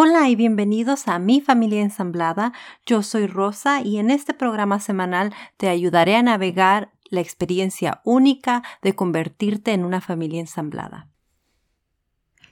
[0.00, 2.52] Hola y bienvenidos a Mi Familia Ensamblada.
[2.86, 8.62] Yo soy Rosa y en este programa semanal te ayudaré a navegar la experiencia única
[8.80, 11.08] de convertirte en una familia ensamblada.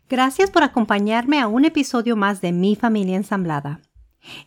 [0.09, 3.81] Gracias por acompañarme a un episodio más de Mi Familia Ensamblada.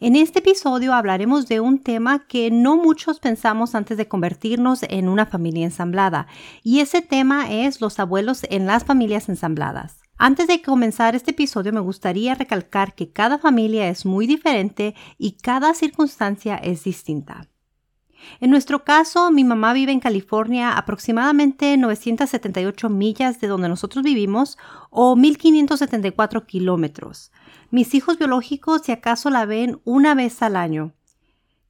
[0.01, 5.07] En este episodio hablaremos de un tema que no muchos pensamos antes de convertirnos en
[5.07, 6.27] una familia ensamblada,
[6.63, 10.01] y ese tema es los abuelos en las familias ensambladas.
[10.21, 15.37] Antes de comenzar este episodio me gustaría recalcar que cada familia es muy diferente y
[15.37, 17.47] cada circunstancia es distinta.
[18.41, 24.57] En nuestro caso, mi mamá vive en California, aproximadamente 978 millas de donde nosotros vivimos
[24.89, 27.31] o 1574 kilómetros.
[27.71, 30.95] Mis hijos biológicos, si acaso la ven una vez al año.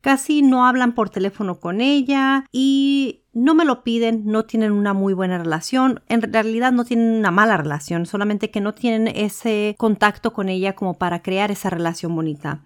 [0.01, 4.93] Casi no hablan por teléfono con ella y no me lo piden, no tienen una
[4.93, 6.01] muy buena relación.
[6.07, 10.75] En realidad no tienen una mala relación, solamente que no tienen ese contacto con ella
[10.75, 12.63] como para crear esa relación bonita.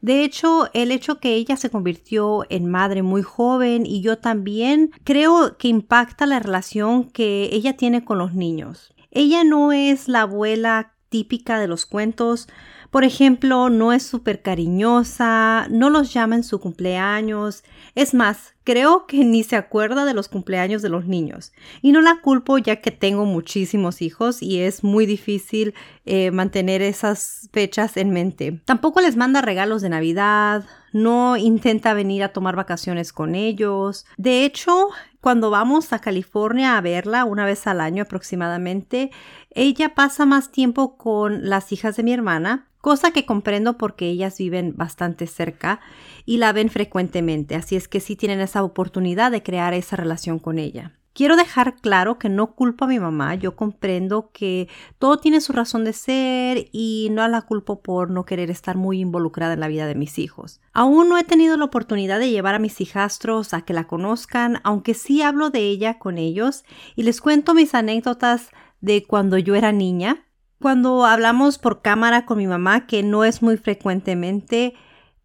[0.00, 4.92] De hecho, el hecho que ella se convirtió en madre muy joven y yo también
[5.02, 8.94] creo que impacta la relación que ella tiene con los niños.
[9.10, 12.48] Ella no es la abuela típica de los cuentos,
[12.90, 17.64] por ejemplo, no es súper cariñosa, no los llama en su cumpleaños.
[17.94, 21.52] Es más, creo que ni se acuerda de los cumpleaños de los niños.
[21.80, 25.72] Y no la culpo ya que tengo muchísimos hijos y es muy difícil
[26.04, 28.60] eh, mantener esas fechas en mente.
[28.66, 34.04] Tampoco les manda regalos de Navidad, no intenta venir a tomar vacaciones con ellos.
[34.18, 34.88] De hecho,
[35.22, 39.10] cuando vamos a California a verla una vez al año aproximadamente,
[39.48, 44.38] ella pasa más tiempo con las hijas de mi hermana cosa que comprendo porque ellas
[44.38, 45.80] viven bastante cerca
[46.28, 50.38] y la ven frecuentemente, así es que sí tienen esa oportunidad de crear esa relación
[50.38, 50.92] con ella.
[51.14, 54.68] Quiero dejar claro que no culpo a mi mamá, yo comprendo que
[54.98, 59.00] todo tiene su razón de ser y no la culpo por no querer estar muy
[59.00, 60.60] involucrada en la vida de mis hijos.
[60.74, 64.60] Aún no he tenido la oportunidad de llevar a mis hijastros a que la conozcan,
[64.64, 66.62] aunque sí hablo de ella con ellos
[66.94, 68.50] y les cuento mis anécdotas
[68.82, 70.26] de cuando yo era niña
[70.60, 74.74] cuando hablamos por cámara con mi mamá, que no es muy frecuentemente,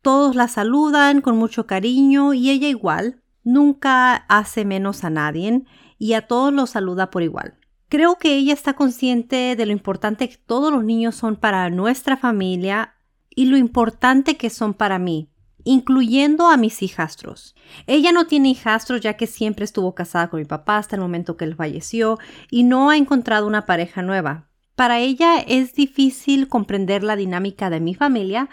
[0.04, 5.64] todos la saludan con mucho cariño y ella igual, nunca hace menos a nadie
[5.98, 7.58] y a todos los saluda por igual.
[7.88, 12.18] Creo que ella está consciente de lo importante que todos los niños son para nuestra
[12.18, 12.96] familia
[13.30, 15.30] y lo importante que son para mí,
[15.64, 17.56] incluyendo a mis hijastros.
[17.88, 21.38] Ella no tiene hijastros ya que siempre estuvo casada con mi papá hasta el momento
[21.38, 22.20] que él falleció
[22.52, 24.50] y no ha encontrado una pareja nueva.
[24.76, 28.50] Para ella es difícil comprender la dinámica de mi familia,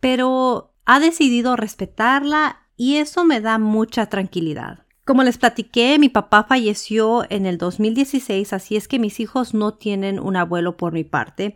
[0.00, 4.86] pero ha decidido respetarla y eso me da mucha tranquilidad.
[5.04, 9.74] Como les platiqué, mi papá falleció en el 2016, así es que mis hijos no
[9.74, 11.54] tienen un abuelo por mi parte.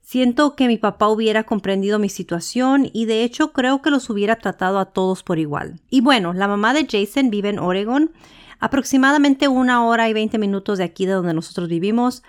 [0.00, 4.36] Siento que mi papá hubiera comprendido mi situación y de hecho creo que los hubiera
[4.36, 5.82] tratado a todos por igual.
[5.90, 8.12] Y bueno, la mamá de Jason vive en Oregon,
[8.58, 12.22] aproximadamente una hora y veinte minutos de aquí de donde nosotros vivimos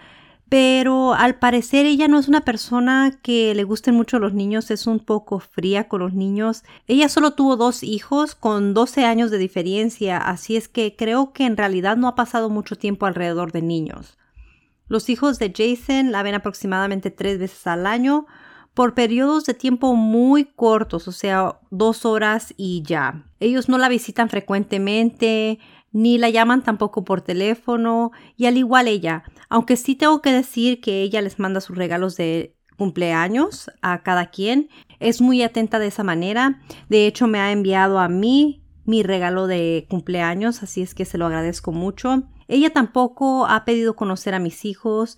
[0.50, 4.88] pero al parecer ella no es una persona que le gusten mucho los niños, es
[4.88, 6.64] un poco fría con los niños.
[6.88, 11.46] Ella solo tuvo dos hijos con 12 años de diferencia, así es que creo que
[11.46, 14.18] en realidad no ha pasado mucho tiempo alrededor de niños.
[14.88, 18.26] Los hijos de Jason la ven aproximadamente tres veces al año
[18.74, 23.26] por periodos de tiempo muy cortos, o sea, dos horas y ya.
[23.40, 25.58] Ellos no la visitan frecuentemente,
[25.92, 30.82] ni la llaman tampoco por teléfono, y al igual ella, aunque sí tengo que decir
[30.82, 35.88] que ella les manda sus regalos de cumpleaños a cada quien, es muy atenta de
[35.88, 36.62] esa manera.
[36.90, 41.18] De hecho, me ha enviado a mí mi regalo de cumpleaños, así es que se
[41.18, 42.24] lo agradezco mucho.
[42.48, 45.18] Ella tampoco ha pedido conocer a mis hijos,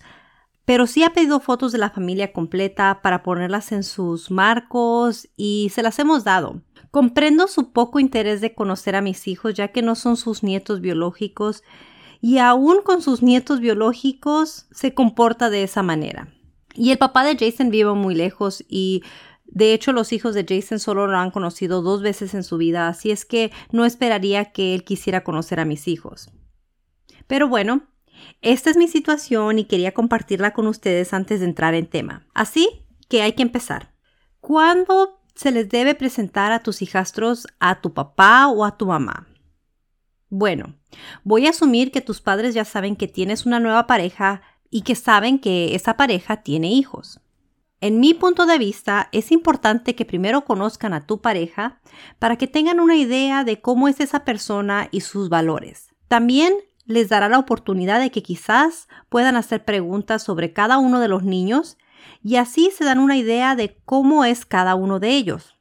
[0.64, 5.70] pero sí ha pedido fotos de la familia completa para ponerlas en sus marcos y
[5.74, 6.62] se las hemos dado.
[6.90, 10.80] Comprendo su poco interés de conocer a mis hijos ya que no son sus nietos
[10.80, 11.62] biológicos
[12.20, 16.32] y aún con sus nietos biológicos se comporta de esa manera.
[16.74, 19.02] Y el papá de Jason vive muy lejos y
[19.46, 22.88] de hecho los hijos de Jason solo lo han conocido dos veces en su vida,
[22.88, 26.30] así es que no esperaría que él quisiera conocer a mis hijos.
[27.26, 27.89] Pero bueno,
[28.42, 32.26] esta es mi situación y quería compartirla con ustedes antes de entrar en tema.
[32.34, 33.92] Así que hay que empezar.
[34.40, 39.26] ¿Cuándo se les debe presentar a tus hijastros a tu papá o a tu mamá?
[40.28, 40.76] Bueno,
[41.24, 44.94] voy a asumir que tus padres ya saben que tienes una nueva pareja y que
[44.94, 47.20] saben que esa pareja tiene hijos.
[47.80, 51.80] En mi punto de vista, es importante que primero conozcan a tu pareja
[52.18, 55.88] para que tengan una idea de cómo es esa persona y sus valores.
[56.06, 56.52] También
[56.90, 61.22] les dará la oportunidad de que quizás puedan hacer preguntas sobre cada uno de los
[61.22, 61.78] niños
[62.22, 65.56] y así se dan una idea de cómo es cada uno de ellos.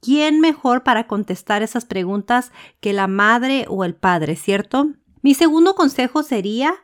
[0.00, 4.90] ¿Quién mejor para contestar esas preguntas que la madre o el padre, cierto?
[5.22, 6.74] Mi segundo consejo sería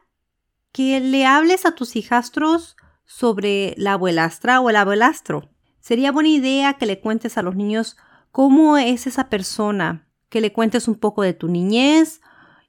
[0.73, 5.51] que le hables a tus hijastros sobre la abuelastra o el abuelastro.
[5.81, 7.97] Sería buena idea que le cuentes a los niños
[8.33, 12.21] cómo es esa persona, que le cuentes un poco de tu niñez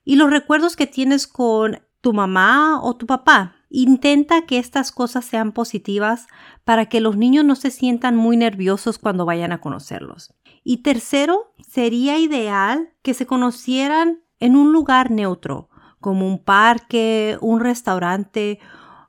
[0.08, 3.56] y los recuerdos que tienes con tu mamá o tu papá.
[3.70, 6.28] Intenta que estas cosas sean positivas
[6.64, 10.34] para que los niños no se sientan muy nerviosos cuando vayan a conocerlos.
[10.64, 15.68] Y tercero, sería ideal que se conocieran en un lugar neutro,
[16.00, 18.60] como un parque, un restaurante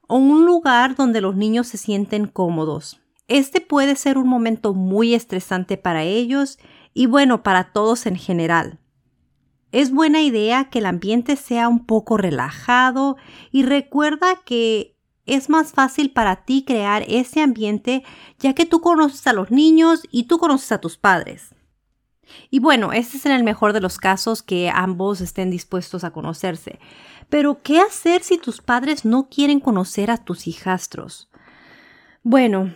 [0.08, 3.00] o un lugar donde los niños se sienten cómodos.
[3.28, 6.58] Este puede ser un momento muy estresante para ellos
[6.92, 8.80] y bueno, para todos en general.
[9.70, 13.16] Es buena idea que el ambiente sea un poco relajado
[13.50, 18.02] y recuerda que es más fácil para ti crear ese ambiente
[18.38, 21.54] ya que tú conoces a los niños y tú conoces a tus padres.
[22.50, 26.12] Y bueno, este es en el mejor de los casos que ambos estén dispuestos a
[26.12, 26.78] conocerse.
[27.28, 31.30] Pero, ¿qué hacer si tus padres no quieren conocer a tus hijastros?
[32.22, 32.74] Bueno,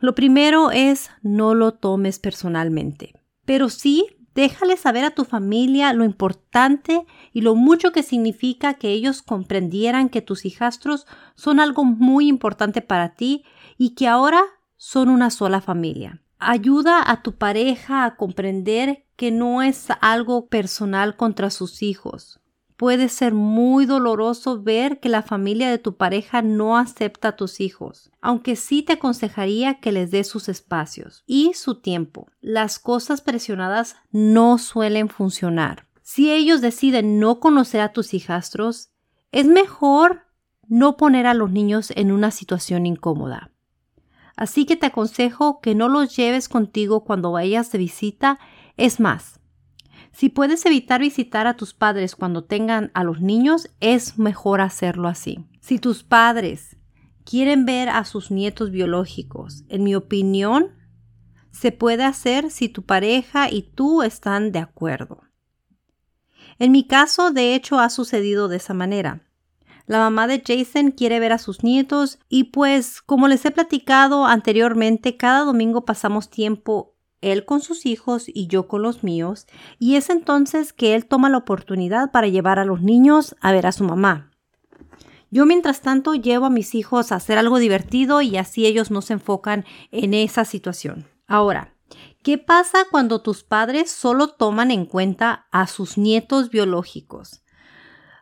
[0.00, 3.14] lo primero es no lo tomes personalmente,
[3.44, 8.90] pero sí Déjale saber a tu familia lo importante y lo mucho que significa que
[8.90, 13.42] ellos comprendieran que tus hijastros son algo muy importante para ti
[13.78, 14.40] y que ahora
[14.76, 16.22] son una sola familia.
[16.38, 22.38] Ayuda a tu pareja a comprender que no es algo personal contra sus hijos
[22.78, 27.60] puede ser muy doloroso ver que la familia de tu pareja no acepta a tus
[27.60, 32.28] hijos, aunque sí te aconsejaría que les des sus espacios y su tiempo.
[32.40, 35.88] Las cosas presionadas no suelen funcionar.
[36.02, 38.90] Si ellos deciden no conocer a tus hijastros,
[39.32, 40.22] es mejor
[40.68, 43.50] no poner a los niños en una situación incómoda.
[44.36, 48.38] Así que te aconsejo que no los lleves contigo cuando vayas de visita.
[48.76, 49.40] Es más,
[50.18, 55.06] si puedes evitar visitar a tus padres cuando tengan a los niños, es mejor hacerlo
[55.06, 55.46] así.
[55.60, 56.76] Si tus padres
[57.24, 60.72] quieren ver a sus nietos biológicos, en mi opinión,
[61.52, 65.20] se puede hacer si tu pareja y tú están de acuerdo.
[66.58, 69.22] En mi caso, de hecho, ha sucedido de esa manera.
[69.86, 74.26] La mamá de Jason quiere ver a sus nietos y pues, como les he platicado
[74.26, 79.46] anteriormente, cada domingo pasamos tiempo él con sus hijos y yo con los míos,
[79.78, 83.66] y es entonces que él toma la oportunidad para llevar a los niños a ver
[83.66, 84.30] a su mamá.
[85.30, 89.02] Yo mientras tanto llevo a mis hijos a hacer algo divertido y así ellos no
[89.02, 91.06] se enfocan en esa situación.
[91.26, 91.74] Ahora,
[92.22, 97.42] ¿qué pasa cuando tus padres solo toman en cuenta a sus nietos biológicos?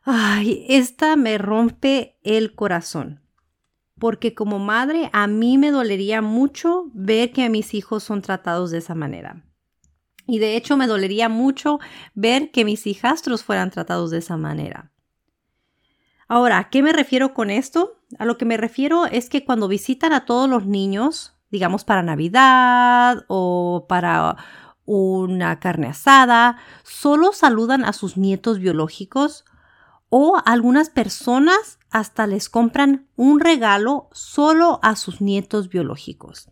[0.02, 3.25] Ay, esta me rompe el corazón
[3.98, 8.78] porque como madre a mí me dolería mucho ver que mis hijos son tratados de
[8.78, 9.44] esa manera.
[10.26, 11.78] Y de hecho me dolería mucho
[12.14, 14.92] ver que mis hijastros fueran tratados de esa manera.
[16.28, 18.00] Ahora, ¿a qué me refiero con esto?
[18.18, 22.02] A lo que me refiero es que cuando visitan a todos los niños, digamos para
[22.02, 24.36] Navidad o para
[24.84, 29.44] una carne asada, solo saludan a sus nietos biológicos
[30.08, 36.50] o algunas personas hasta les compran un regalo solo a sus nietos biológicos.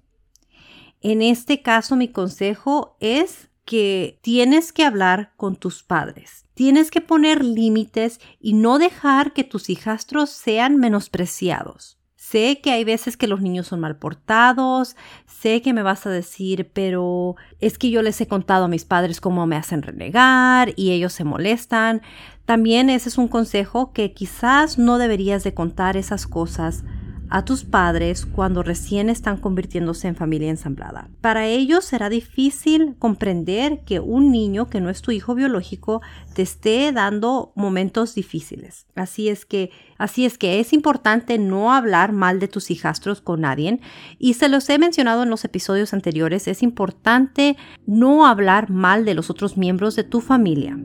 [1.01, 6.47] En este caso mi consejo es que tienes que hablar con tus padres.
[6.55, 11.99] Tienes que poner límites y no dejar que tus hijastros sean menospreciados.
[12.27, 16.11] Sé que hay veces que los niños son mal portados, sé que me vas a
[16.11, 20.73] decir, pero es que yo les he contado a mis padres cómo me hacen renegar
[20.75, 22.01] y ellos se molestan.
[22.47, 26.83] También ese es un consejo que quizás no deberías de contar esas cosas
[27.31, 31.09] a tus padres cuando recién están convirtiéndose en familia ensamblada.
[31.21, 36.03] Para ellos será difícil comprender que un niño que no es tu hijo biológico
[36.35, 38.87] te esté dando momentos difíciles.
[38.95, 43.41] Así es que así es que es importante no hablar mal de tus hijastros con
[43.43, 43.81] nadie
[44.19, 49.15] y se los he mencionado en los episodios anteriores, es importante no hablar mal de
[49.15, 50.79] los otros miembros de tu familia.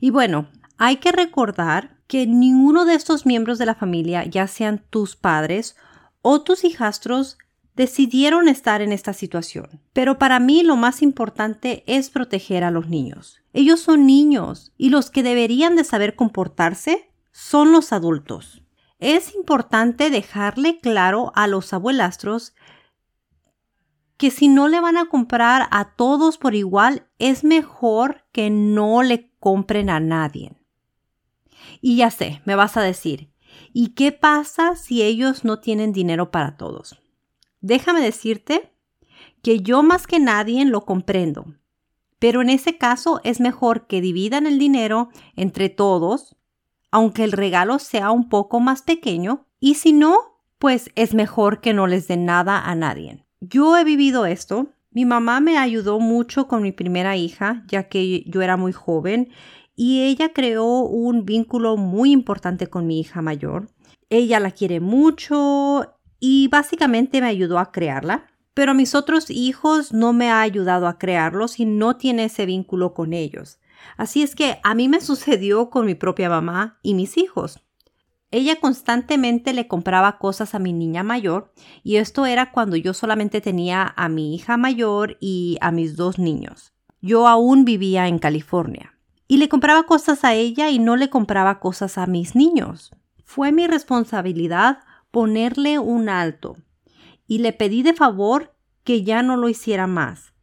[0.00, 0.48] Y bueno,
[0.78, 5.76] hay que recordar que ninguno de estos miembros de la familia, ya sean tus padres
[6.26, 7.36] o tus hijastros,
[7.76, 9.82] decidieron estar en esta situación.
[9.92, 13.42] Pero para mí lo más importante es proteger a los niños.
[13.52, 18.62] Ellos son niños y los que deberían de saber comportarse son los adultos.
[19.00, 22.54] Es importante dejarle claro a los abuelastros
[24.16, 29.02] que si no le van a comprar a todos por igual, es mejor que no
[29.02, 30.56] le compren a nadie.
[31.82, 33.33] Y ya sé, me vas a decir,
[33.72, 37.00] ¿y qué pasa si ellos no tienen dinero para todos?
[37.60, 38.72] Déjame decirte
[39.42, 41.46] que yo más que nadie lo comprendo.
[42.18, 46.36] Pero en ese caso es mejor que dividan el dinero entre todos,
[46.90, 51.74] aunque el regalo sea un poco más pequeño, y si no, pues es mejor que
[51.74, 53.24] no les den nada a nadie.
[53.40, 54.68] Yo he vivido esto.
[54.90, 59.30] Mi mamá me ayudó mucho con mi primera hija, ya que yo era muy joven,
[59.76, 63.68] y ella creó un vínculo muy importante con mi hija mayor.
[64.10, 68.26] Ella la quiere mucho y básicamente me ayudó a crearla.
[68.54, 72.94] Pero mis otros hijos no me ha ayudado a crearlos y no tiene ese vínculo
[72.94, 73.58] con ellos.
[73.96, 77.60] Así es que a mí me sucedió con mi propia mamá y mis hijos.
[78.30, 81.52] Ella constantemente le compraba cosas a mi niña mayor
[81.84, 86.18] y esto era cuando yo solamente tenía a mi hija mayor y a mis dos
[86.18, 86.72] niños.
[87.00, 88.93] Yo aún vivía en California
[89.26, 92.90] y le compraba cosas a ella y no le compraba cosas a mis niños.
[93.24, 96.56] Fue mi responsabilidad ponerle un alto
[97.26, 98.54] y le pedí de favor
[98.84, 100.34] que ya no lo hiciera más,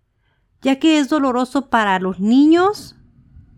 [0.61, 2.95] ya que es doloroso para los niños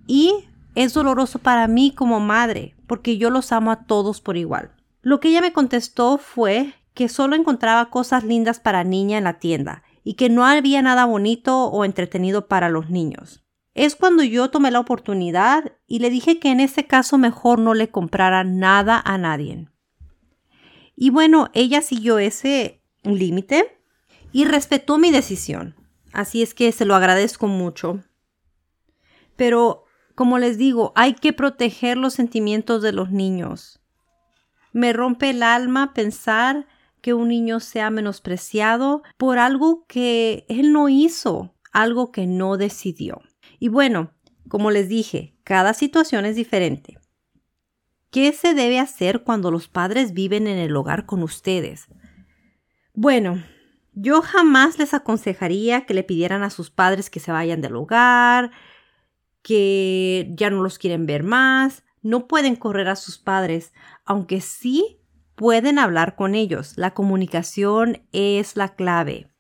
[0.07, 4.71] y es doloroso para mí como madre, porque yo los amo a todos por igual.
[5.01, 9.39] Lo que ella me contestó fue que solo encontraba cosas lindas para niña en la
[9.39, 13.42] tienda y que no había nada bonito o entretenido para los niños.
[13.73, 17.73] Es cuando yo tomé la oportunidad y le dije que en ese caso mejor no
[17.73, 19.67] le comprara nada a nadie.
[20.95, 23.79] Y bueno, ella siguió ese límite
[24.31, 25.75] y respetó mi decisión.
[26.11, 28.03] Así es que se lo agradezco mucho.
[29.35, 33.81] Pero, como les digo, hay que proteger los sentimientos de los niños.
[34.71, 36.67] Me rompe el alma pensar
[37.01, 43.21] que un niño sea menospreciado por algo que él no hizo, algo que no decidió.
[43.63, 44.11] Y bueno,
[44.49, 46.99] como les dije, cada situación es diferente.
[48.11, 51.87] ¿Qué se debe hacer cuando los padres viven en el hogar con ustedes?
[52.93, 53.41] Bueno,
[53.93, 58.51] yo jamás les aconsejaría que le pidieran a sus padres que se vayan del hogar,
[59.41, 61.85] que ya no los quieren ver más.
[62.01, 63.71] No pueden correr a sus padres,
[64.03, 64.99] aunque sí
[65.35, 66.73] pueden hablar con ellos.
[66.75, 69.31] La comunicación es la clave.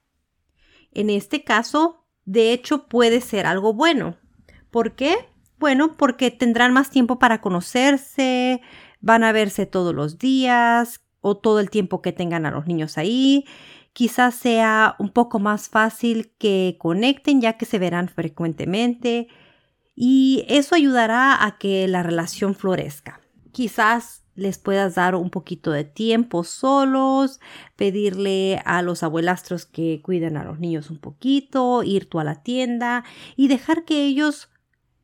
[0.93, 4.17] En este caso, de hecho, puede ser algo bueno.
[4.71, 5.15] ¿Por qué?
[5.59, 8.61] Bueno, porque tendrán más tiempo para conocerse,
[9.01, 12.97] van a verse todos los días, o todo el tiempo que tengan a los niños
[12.99, 13.45] ahí.
[13.93, 19.27] Quizás sea un poco más fácil que conecten ya que se verán frecuentemente
[19.95, 23.21] y eso ayudará a que la relación florezca.
[23.51, 27.39] Quizás les puedas dar un poquito de tiempo solos,
[27.75, 32.41] pedirle a los abuelastros que cuiden a los niños un poquito, ir tú a la
[32.41, 33.03] tienda
[33.35, 34.49] y dejar que ellos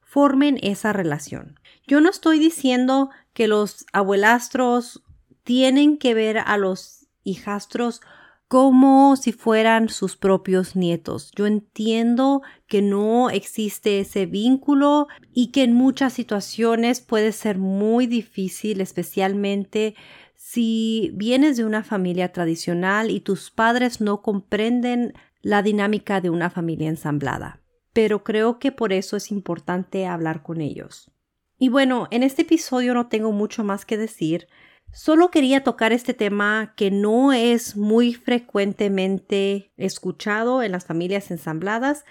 [0.02, 1.60] formen esa relación.
[1.88, 5.04] Yo no estoy diciendo que los abuelastros
[5.44, 8.02] tienen que ver a los hijastros
[8.50, 11.32] como si fueran sus propios nietos.
[11.36, 18.08] Yo entiendo que no existe ese vínculo y que en muchas situaciones puede ser muy
[18.08, 19.94] difícil, especialmente
[20.36, 25.14] si vienes de una familia tradicional y tus padres no comprenden
[25.44, 27.62] la dinámica de una familia ensamblada.
[27.94, 31.12] Pero creo que por eso es importante hablar con ellos.
[31.60, 34.48] Y bueno, en este episodio no tengo mucho más que decir.
[34.92, 42.06] Solo quería tocar este tema que no es muy frecuentemente escuchado en las familias ensambladas,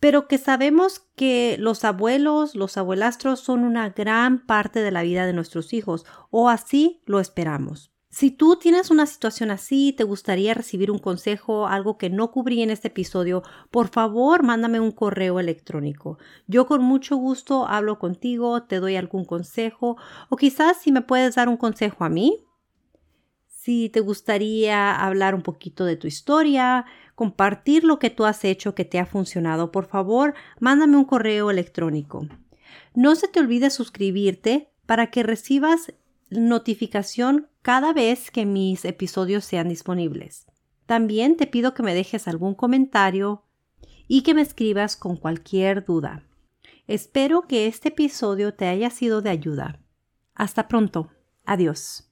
[0.00, 5.26] pero que sabemos que los abuelos, los abuelastros son una gran parte de la vida
[5.26, 7.93] de nuestros hijos, o así lo esperamos.
[8.14, 12.62] Si tú tienes una situación así, te gustaría recibir un consejo, algo que no cubrí
[12.62, 13.42] en este episodio,
[13.72, 16.18] por favor mándame un correo electrónico.
[16.46, 19.96] Yo con mucho gusto hablo contigo, te doy algún consejo
[20.28, 22.46] o quizás si me puedes dar un consejo a mí.
[23.48, 26.84] Si te gustaría hablar un poquito de tu historia,
[27.16, 31.50] compartir lo que tú has hecho que te ha funcionado, por favor mándame un correo
[31.50, 32.28] electrónico.
[32.94, 35.92] No se te olvide suscribirte para que recibas
[36.34, 40.46] notificación cada vez que mis episodios sean disponibles.
[40.86, 43.44] También te pido que me dejes algún comentario
[44.06, 46.24] y que me escribas con cualquier duda.
[46.86, 49.80] Espero que este episodio te haya sido de ayuda.
[50.34, 51.10] Hasta pronto.
[51.46, 52.10] Adiós.